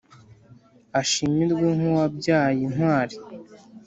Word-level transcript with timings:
ashimirwe 0.99 1.67
nk’uwabyaye 1.77 2.59
intwari 2.67 3.15